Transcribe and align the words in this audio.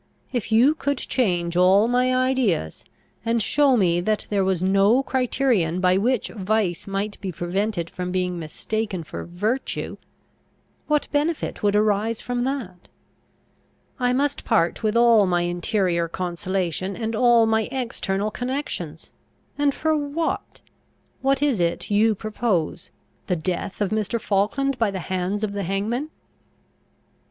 If 0.33 0.51
you 0.51 0.73
could 0.73 0.97
change 0.97 1.55
all 1.55 1.87
my 1.87 2.15
ideas, 2.15 2.83
and 3.23 3.39
show 3.39 3.77
me 3.77 4.01
that 4.01 4.25
there 4.31 4.43
was 4.43 4.63
no 4.63 5.03
criterion 5.03 5.79
by 5.79 5.95
which 5.97 6.29
vice 6.29 6.87
might 6.87 7.21
be 7.21 7.31
prevented 7.31 7.87
from 7.87 8.11
being 8.11 8.39
mistaken 8.39 9.03
for 9.03 9.23
virtue, 9.25 9.97
what 10.87 11.07
benefit 11.11 11.61
would 11.61 11.75
arise 11.75 12.19
from 12.19 12.43
that? 12.45 12.87
I 13.99 14.11
must 14.11 14.43
part 14.43 14.81
with 14.81 14.97
all 14.97 15.27
my 15.27 15.41
interior 15.41 16.07
consolation, 16.07 16.95
and 16.95 17.15
all 17.15 17.45
my 17.45 17.69
external 17.71 18.31
connections. 18.31 19.11
And 19.55 19.71
for 19.71 19.95
what? 19.95 20.61
What 21.21 21.43
is 21.43 21.59
it 21.59 21.91
you 21.91 22.15
propose? 22.15 22.89
The 23.27 23.35
death 23.35 23.81
of 23.81 23.91
Mr. 23.91 24.19
Falkland 24.19 24.79
by 24.79 24.89
the 24.89 24.99
hands 25.13 25.43
of 25.43 25.51
the 25.53 25.61
hangman." 25.61 26.09